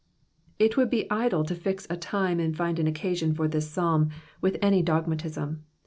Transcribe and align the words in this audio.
—It 0.65 0.77
would 0.77 0.89
be 0.89 1.07
idle 1.11 1.43
to 1.43 1.53
fix 1.53 1.85
a 1.87 1.95
time, 1.95 2.39
and 2.39 2.57
find 2.57 2.79
an 2.79 2.87
occasion 2.87 3.35
for 3.35 3.47
this 3.47 3.69
Psalm 3.69 4.09
with 4.41 4.57
any 4.59 4.81
dogmatism. 4.81 5.61